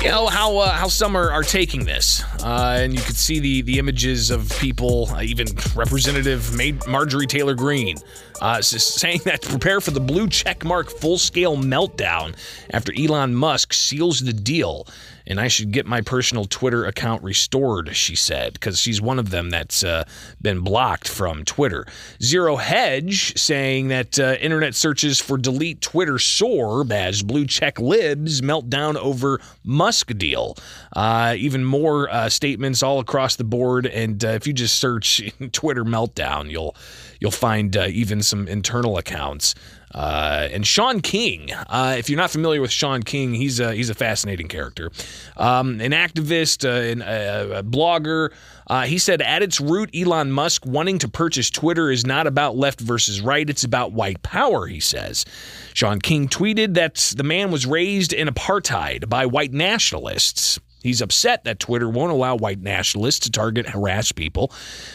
you 0.03 0.09
know 0.11 0.27
how 0.27 0.59
uh, 0.59 0.71
how 0.73 0.89
some 0.89 1.17
are, 1.17 1.31
are 1.33 1.43
taking 1.43 1.85
this, 1.85 2.23
uh, 2.43 2.79
and 2.81 2.95
you 2.95 3.01
could 3.01 3.17
see 3.17 3.39
the 3.39 3.63
the 3.63 3.79
images 3.79 4.31
of 4.31 4.51
people, 4.59 5.09
uh, 5.11 5.23
even 5.23 5.47
Representative 5.75 6.57
Marjorie 6.87 7.27
Taylor 7.27 7.55
Greene, 7.55 7.97
uh, 8.41 8.61
saying 8.63 9.21
that 9.25 9.43
to 9.43 9.49
prepare 9.49 9.81
for 9.81 9.91
the 9.91 10.01
blue 10.01 10.27
checkmark 10.27 10.91
full 10.91 11.19
scale 11.19 11.57
meltdown 11.57 12.35
after 12.71 12.93
Elon 12.97 13.35
Musk 13.35 13.73
seals 13.73 14.21
the 14.21 14.33
deal 14.33 14.87
and 15.27 15.41
I 15.41 15.49
should 15.49 15.73
get 15.73 15.87
my 15.87 16.01
personal 16.01 16.45
Twitter 16.45 16.85
account 16.85 17.23
restored, 17.23 17.97
she 17.97 18.15
said, 18.15 18.53
because 18.53 18.79
she's 18.79 19.01
one 19.01 19.19
of 19.19 19.31
them 19.31 19.51
that's 19.51 19.83
uh, 19.83 20.05
been 20.41 20.61
blocked 20.61 21.09
from 21.09 21.45
Twitter. 21.45 21.87
Zero 22.23 22.57
Hedge 22.57 23.37
saying 23.37 23.89
that 23.89 24.19
uh, 24.19 24.37
internet 24.41 24.75
searches 24.75 25.19
for 25.19 25.37
delete 25.37 25.81
Twitter 25.81 26.19
soar 26.19 26.85
as 26.91 27.23
blue 27.23 27.47
check 27.47 27.81
libs 27.81 28.43
melt 28.43 28.71
down 28.71 28.97
over 28.97 29.41
Musk 29.65 30.17
deal. 30.17 30.57
Uh, 30.95 31.35
even 31.37 31.65
more 31.65 32.09
uh, 32.27 32.29
statements 32.29 32.83
all 32.83 32.99
across 32.99 33.37
the 33.37 33.45
board, 33.45 33.87
and 33.87 34.25
uh, 34.25 34.29
if 34.29 34.47
you 34.47 34.53
just 34.53 34.79
search 34.79 35.23
Twitter 35.53 35.85
meltdown, 35.85 36.51
you'll 36.51 36.77
you'll 37.21 37.31
find 37.31 37.77
uh, 37.77 37.87
even 37.89 38.23
some 38.23 38.49
internal 38.49 38.99
accounts 38.99 39.55
uh, 39.97 40.49
and 40.53 40.67
Shaun 40.67 41.01
King, 41.01 41.53
uh, 41.53 41.95
if 41.99 42.11
you're 42.11 42.19
not 42.19 42.31
familiar 42.31 42.61
with 42.61 42.71
Shaun 42.71 43.03
King, 43.03 43.33
he's 43.33 43.61
a, 43.61 43.73
he's 43.73 43.89
a 43.89 43.95
fascinating 43.95 44.47
character. 44.47 44.91
Um, 45.39 45.81
an 45.81 45.93
activist, 45.93 46.65
uh, 46.65 47.03
a, 47.03 47.59
a, 47.61 47.63
blogger. 47.63 48.31
Uh, 48.67 48.83
he 48.83 48.99
said, 48.99 49.23
at 49.23 49.43
its 49.43 49.59
root, 49.59 49.89
Elon 49.95 50.33
Musk 50.33 50.67
wanting 50.67 50.99
to 50.99 51.09
purchase 51.09 51.51
Twitter 51.51 51.91
is 51.91 52.05
not 52.05 52.27
about 52.27 52.57
left 52.57 52.81
versus 52.81 53.23
right, 53.23 53.49
it's 53.49 53.65
about 53.65 53.93
white 53.93 54.23
power, 54.23 54.67
he 54.67 54.81
says. 54.81 55.25
Shaun 55.73 56.01
King 56.01 56.29
tweeted 56.29 56.75
that 56.75 56.97
the 57.17 57.25
man 57.25 57.51
was 57.51 57.65
raised 57.65 58.13
in 58.13 58.29
apartheid 58.29 59.09
by 59.09 59.25
white 59.25 59.53
nationalists. 59.53 60.61
He's 60.83 61.01
upset 61.01 61.45
that 61.45 61.59
Twitter 61.59 61.89
won't 61.89 62.13
allow 62.13 62.37
white 62.37 62.61
nationalists 62.61 63.21
to 63.21 63.31
target, 63.31 63.69
harass 63.69 64.13
people. 64.13 64.53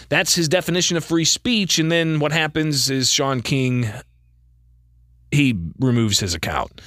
That's 0.10 0.36
his 0.36 0.48
definition 0.48 0.98
of 0.98 1.04
free 1.04 1.26
speech. 1.26 1.80
And 1.80 1.92
then 1.92 2.20
what 2.20 2.32
happens 2.32 2.90
is 2.90 3.12
Shaun 3.12 3.42
King 3.42 3.92
he 5.32 5.58
removes 5.80 6.20
his 6.20 6.34
account. 6.34 6.82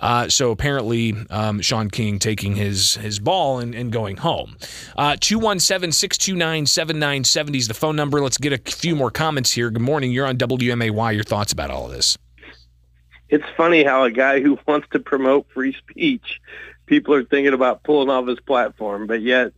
Uh, 0.00 0.28
so 0.28 0.50
apparently, 0.50 1.14
um, 1.30 1.60
Shaun 1.60 1.88
King 1.88 2.18
taking 2.18 2.56
his 2.56 2.94
his 2.96 3.20
ball 3.20 3.60
and, 3.60 3.72
and 3.72 3.92
going 3.92 4.16
home. 4.16 4.56
Uh, 4.96 5.16
217 5.20 5.92
629 5.92 6.66
7970 6.66 7.58
is 7.58 7.68
the 7.68 7.74
phone 7.74 7.94
number. 7.94 8.20
Let's 8.20 8.38
get 8.38 8.52
a 8.52 8.58
few 8.58 8.96
more 8.96 9.12
comments 9.12 9.52
here. 9.52 9.70
Good 9.70 9.82
morning. 9.82 10.10
You're 10.10 10.26
on 10.26 10.38
WMAY. 10.38 11.14
Your 11.14 11.22
thoughts 11.22 11.52
about 11.52 11.70
all 11.70 11.86
of 11.86 11.92
this? 11.92 12.18
It's 13.28 13.44
funny 13.56 13.84
how 13.84 14.02
a 14.02 14.10
guy 14.10 14.40
who 14.40 14.58
wants 14.66 14.88
to 14.90 14.98
promote 14.98 15.46
free 15.54 15.72
speech, 15.72 16.40
people 16.92 17.14
are 17.14 17.24
thinking 17.24 17.54
about 17.54 17.82
pulling 17.84 18.10
off 18.10 18.26
his 18.26 18.38
platform, 18.38 19.06
but 19.06 19.22
yet 19.22 19.54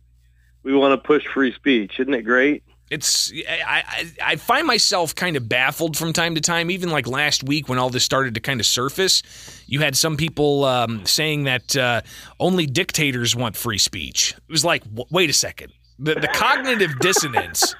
we 0.63 0.73
want 0.73 0.97
to 0.97 1.05
push 1.05 1.25
free 1.25 1.51
speech. 1.51 1.99
Isn't 1.99 2.13
it 2.13 2.21
great? 2.21 2.63
it's 2.89 3.29
I, 3.49 3.83
I, 3.85 4.11
I 4.23 4.35
find 4.37 4.65
myself 4.65 5.13
kind 5.13 5.35
of 5.35 5.49
baffled 5.49 5.97
from 5.97 6.13
time 6.13 6.35
to 6.35 6.41
time. 6.41 6.71
Even 6.71 6.91
like 6.91 7.07
last 7.07 7.43
week 7.43 7.67
when 7.67 7.77
all 7.77 7.89
this 7.89 8.05
started 8.05 8.35
to 8.35 8.39
kind 8.39 8.61
of 8.61 8.65
surface, 8.65 9.21
you 9.67 9.81
had 9.81 9.97
some 9.97 10.15
people 10.15 10.63
um, 10.63 11.05
saying 11.05 11.43
that 11.43 11.75
uh, 11.75 12.01
only 12.39 12.65
dictators 12.67 13.35
want 13.35 13.57
free 13.57 13.79
speech. 13.79 14.33
It 14.37 14.51
was 14.51 14.63
like, 14.63 14.85
w- 14.85 15.05
wait 15.11 15.29
a 15.29 15.33
second, 15.33 15.73
the, 15.99 16.15
the 16.15 16.29
cognitive 16.29 16.97
dissonance, 16.99 17.75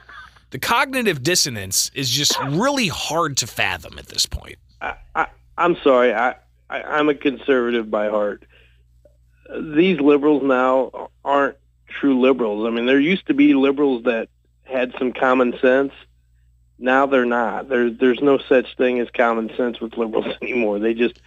the 0.49 0.59
cognitive 0.59 1.23
dissonance 1.23 1.91
is 1.93 2.09
just 2.09 2.37
really 2.49 2.89
hard 2.89 3.37
to 3.37 3.47
fathom 3.47 3.97
at 3.97 4.07
this 4.07 4.25
point. 4.25 4.57
I, 4.81 4.95
I, 5.15 5.27
I'm 5.57 5.77
sorry, 5.77 6.13
I, 6.13 6.35
I 6.69 6.81
I'm 6.81 7.07
a 7.07 7.15
conservative 7.15 7.89
by 7.89 8.09
heart. 8.09 8.43
These 9.49 9.99
liberals 9.99 10.43
now 10.43 11.09
aren't 11.23 11.57
true 11.87 12.19
liberals. 12.19 12.67
I 12.67 12.71
mean, 12.71 12.85
there 12.85 12.99
used 12.99 13.27
to 13.27 13.33
be 13.33 13.53
liberals 13.53 14.03
that 14.03 14.29
had 14.63 14.93
some 14.97 15.13
common 15.13 15.57
sense. 15.59 15.93
Now 16.77 17.05
they're 17.05 17.25
not. 17.25 17.69
There's 17.69 17.97
there's 17.99 18.21
no 18.21 18.37
such 18.37 18.75
thing 18.75 18.99
as 18.99 19.09
common 19.11 19.55
sense 19.55 19.79
with 19.79 19.97
liberals 19.97 20.35
anymore. 20.41 20.79
They 20.79 20.93
just 20.93 21.21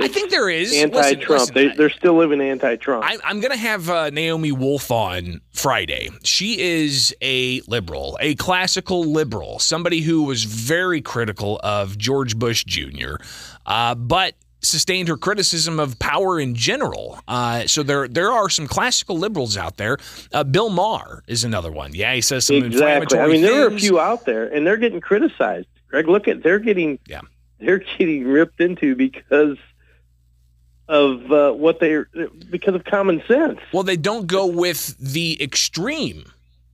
I 0.00 0.08
think 0.08 0.30
there 0.30 0.48
is 0.48 0.72
anti-Trump. 0.72 1.28
Listen, 1.28 1.54
listen, 1.54 1.76
they, 1.76 1.84
are 1.84 1.90
still 1.90 2.14
living 2.14 2.40
anti-Trump. 2.40 3.04
I, 3.04 3.18
am 3.24 3.40
going 3.40 3.52
to 3.52 3.58
have 3.58 3.90
uh, 3.90 4.10
Naomi 4.10 4.50
Wolf 4.50 4.90
on 4.90 5.40
Friday. 5.52 6.08
She 6.24 6.58
is 6.58 7.14
a 7.20 7.60
liberal, 7.66 8.16
a 8.20 8.34
classical 8.36 9.04
liberal, 9.04 9.58
somebody 9.58 10.00
who 10.00 10.22
was 10.22 10.44
very 10.44 11.02
critical 11.02 11.60
of 11.62 11.98
George 11.98 12.38
Bush 12.38 12.64
Jr., 12.64 13.16
uh, 13.66 13.94
but 13.94 14.34
sustained 14.60 15.08
her 15.08 15.16
criticism 15.16 15.80
of 15.80 15.98
power 15.98 16.38
in 16.38 16.54
general. 16.54 17.20
Uh, 17.26 17.66
so 17.66 17.82
there 17.82 18.08
there 18.08 18.30
are 18.30 18.48
some 18.48 18.66
classical 18.66 19.18
liberals 19.18 19.56
out 19.56 19.76
there. 19.76 19.98
Uh, 20.32 20.44
Bill 20.44 20.70
Maher 20.70 21.22
is 21.26 21.44
another 21.44 21.72
one. 21.72 21.94
Yeah, 21.94 22.14
he 22.14 22.20
says 22.20 22.46
some 22.46 22.56
exactly. 22.56 23.18
I 23.18 23.26
mean, 23.28 23.42
there 23.42 23.64
are 23.64 23.68
a 23.68 23.78
few 23.78 23.98
out 23.98 24.24
there, 24.24 24.46
and 24.46 24.66
they're 24.66 24.76
getting 24.76 25.00
criticized. 25.00 25.66
Greg, 25.88 26.08
look 26.08 26.28
at 26.28 26.42
they're 26.42 26.58
getting 26.58 26.98
yeah 27.06 27.20
they're 27.58 27.78
getting 27.78 28.26
ripped 28.26 28.60
into 28.60 28.94
because 28.94 29.58
of 30.88 31.30
uh, 31.30 31.52
what 31.52 31.80
they 31.80 32.02
because 32.50 32.74
of 32.74 32.84
common 32.84 33.22
sense. 33.28 33.60
Well, 33.72 33.84
they 33.84 33.96
don't 33.96 34.26
go 34.26 34.46
with 34.46 34.96
the 34.98 35.40
extreme 35.42 36.24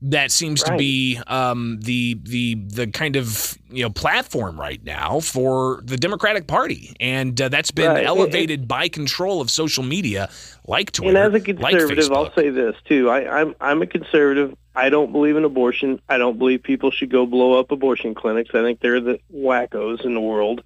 that 0.02 0.30
seems 0.30 0.62
right. 0.62 0.72
to 0.72 0.78
be 0.78 1.20
um, 1.26 1.78
the 1.80 2.20
the 2.22 2.54
the 2.54 2.86
kind 2.88 3.16
of 3.16 3.56
you 3.70 3.82
know 3.82 3.90
platform 3.90 4.60
right 4.60 4.82
now 4.84 5.20
for 5.20 5.80
the 5.84 5.96
Democratic 5.96 6.46
Party, 6.46 6.94
and 7.00 7.40
uh, 7.40 7.48
that's 7.48 7.70
been 7.70 7.90
right. 7.90 8.04
elevated 8.04 8.62
it, 8.62 8.68
by 8.68 8.88
control 8.88 9.40
of 9.40 9.50
social 9.50 9.82
media 9.82 10.28
like 10.66 10.92
Twitter. 10.92 11.18
And 11.18 11.34
as 11.34 11.40
a 11.40 11.44
conservative, 11.44 12.08
like 12.10 12.18
I'll 12.18 12.34
say 12.34 12.50
this 12.50 12.76
too: 12.84 13.08
I, 13.08 13.40
I'm 13.40 13.54
I'm 13.60 13.82
a 13.82 13.86
conservative. 13.86 14.54
I 14.74 14.90
don't 14.90 15.12
believe 15.12 15.36
in 15.36 15.44
abortion. 15.44 16.00
I 16.08 16.18
don't 16.18 16.38
believe 16.38 16.62
people 16.62 16.90
should 16.90 17.10
go 17.10 17.24
blow 17.24 17.58
up 17.58 17.70
abortion 17.70 18.14
clinics. 18.14 18.50
I 18.50 18.62
think 18.62 18.80
they're 18.80 19.00
the 19.00 19.18
wackos 19.34 20.04
in 20.04 20.12
the 20.12 20.20
world. 20.20 20.62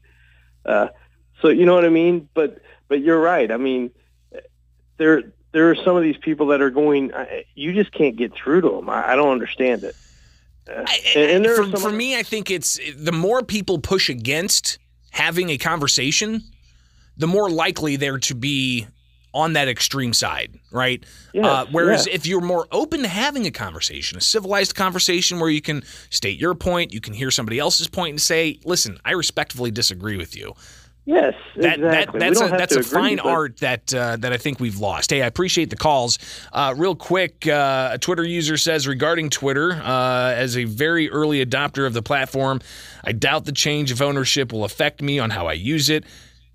Uh, 0.67 0.89
so 1.41 1.49
you 1.49 1.67
know 1.67 1.75
what 1.75 1.85
I 1.85 1.91
mean. 1.91 2.29
But 2.35 2.61
but 2.89 3.01
you're 3.01 3.21
right. 3.21 3.53
I 3.53 3.57
mean, 3.57 3.93
there 4.97 5.33
there 5.53 5.71
are 5.71 5.75
some 5.75 5.97
of 5.97 6.03
these 6.03 6.17
people 6.17 6.47
that 6.49 6.61
are 6.61 6.71
going. 6.71 7.13
You 7.55 7.73
just 7.73 7.93
can't 7.93 8.17
get 8.17 8.35
through 8.35 8.63
to 8.63 8.71
them. 8.71 8.89
I, 8.89 9.13
I 9.13 9.17
don't 9.17 9.31
understand 9.31 9.85
it. 9.85 9.97
Uh, 10.69 10.87
and, 11.17 11.47
and 11.47 11.73
for, 11.73 11.79
for 11.79 11.91
me, 11.91 12.17
I 12.17 12.23
think 12.23 12.51
it's 12.51 12.79
the 12.97 13.13
more 13.13 13.43
people 13.43 13.79
push 13.79 14.09
against 14.09 14.79
having 15.11 15.51
a 15.51 15.59
conversation, 15.59 16.43
the 17.17 17.27
more 17.27 17.51
likely 17.51 17.97
they're 17.97 18.19
to 18.19 18.35
be 18.35 18.87
on 19.33 19.53
that 19.53 19.69
extreme 19.69 20.13
side, 20.13 20.59
right? 20.73 21.05
Yes, 21.33 21.45
uh, 21.45 21.67
whereas 21.71 22.07
if 22.09 22.27
you're 22.27 22.41
more 22.41 22.67
open 22.73 23.03
to 23.03 23.09
having 23.09 23.47
a 23.47 23.51
conversation, 23.51 24.19
a 24.19 24.21
civilized 24.21 24.75
conversation 24.75 25.39
where 25.39 25.51
you 25.51 25.61
can 25.61 25.83
state 26.11 26.39
your 26.39 26.55
point, 26.55 26.93
you 26.93 27.01
can 27.01 27.15
hear 27.15 27.31
somebody 27.31 27.59
else's 27.59 27.87
point 27.87 28.11
and 28.11 28.21
say, 28.21 28.59
listen, 28.65 28.99
I 29.05 29.13
respectfully 29.13 29.71
disagree 29.71 30.17
with 30.17 30.37
you. 30.37 30.55
Yes, 31.07 31.35
that, 31.57 31.79
exactly. 31.79 32.21
That, 32.21 32.35
that's 32.35 32.41
a, 32.41 32.49
that's 32.49 32.77
a 32.77 32.81
agree, 32.81 32.91
fine 32.91 33.17
but... 33.17 33.27
art 33.27 33.57
that 33.59 33.93
uh, 33.93 34.17
that 34.17 34.33
I 34.33 34.37
think 34.37 34.61
we've 34.61 34.79
lost. 34.79 35.11
Hey, 35.11 35.23
I 35.23 35.27
appreciate 35.27 35.71
the 35.71 35.77
calls. 35.77 36.19
Uh, 36.53 36.75
real 36.77 36.95
quick, 36.95 37.47
uh, 37.47 37.91
a 37.93 37.99
Twitter 37.99 38.25
user 38.25 38.57
says 38.57 38.87
regarding 38.87 39.31
Twitter, 39.31 39.73
uh, 39.73 40.33
as 40.37 40.57
a 40.57 40.65
very 40.65 41.11
early 41.11 41.45
adopter 41.45 41.87
of 41.87 41.95
the 41.95 42.03
platform, 42.03 42.61
I 43.03 43.13
doubt 43.13 43.45
the 43.45 43.53
change 43.53 43.91
of 43.91 44.03
ownership 44.03 44.53
will 44.53 44.65
affect 44.65 45.03
me 45.03 45.19
on 45.19 45.31
how 45.31 45.47
I 45.47 45.55
use 45.55 45.91
it. 45.91 46.05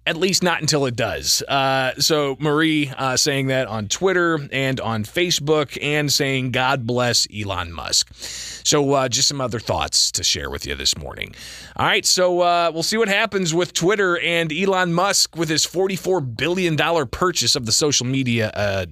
At 0.08 0.18
least 0.18 0.44
not 0.44 0.62
until 0.62 0.86
it 0.86 0.96
does. 0.96 1.42
Uh, 1.42 1.94
so 1.98 2.38
Marie 2.40 2.92
uh, 2.96 3.18
saying 3.18 3.48
that 3.48 3.68
on 3.68 3.88
Twitter 3.88 4.40
and 4.52 4.80
on 4.80 5.04
Facebook 5.04 5.78
and 5.82 6.12
saying 6.12 6.52
God 6.52 6.86
bless 6.86 7.28
Elon 7.36 7.72
Musk. 7.72 8.14
So 8.14 8.94
uh, 8.94 9.10
just 9.10 9.28
some 9.28 9.42
other 9.42 9.60
thoughts 9.60 10.12
to 10.12 10.24
share 10.24 10.52
with 10.52 10.68
you 10.68 10.76
this 10.76 10.96
morning. 10.96 11.34
All 11.76 11.88
right, 11.88 12.06
so 12.06 12.42
uh, 12.42 12.70
we'll 12.72 12.84
see 12.84 12.98
what 12.98 13.08
happens 13.08 13.54
with 13.54 13.74
Twitter 13.74 14.20
and 14.20 14.54
Elon 14.54 14.94
Musk 14.94 15.36
with 15.36 15.50
his 15.50 15.66
$44 15.66 16.38
billion 16.38 16.78
purchase 17.08 17.56
of 17.56 17.66
the 17.66 17.72
social 17.72 18.06
media 18.06 18.52
uh, 18.52 18.86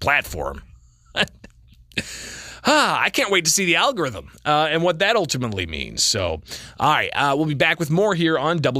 platform. 0.00 0.62
Ah, 2.68 3.00
I 3.00 3.10
can't 3.10 3.30
wait 3.30 3.44
to 3.44 3.50
see 3.50 3.64
the 3.64 3.76
algorithm 3.76 4.32
uh, 4.44 4.66
and 4.68 4.82
what 4.82 4.98
that 4.98 5.14
ultimately 5.14 5.66
means. 5.66 6.02
So, 6.02 6.42
all 6.80 6.92
right, 6.92 7.10
uh, 7.14 7.34
we'll 7.36 7.46
be 7.46 7.54
back 7.54 7.78
with 7.78 7.90
more 7.90 8.12
here 8.12 8.36
on 8.36 8.58
W. 8.58 8.74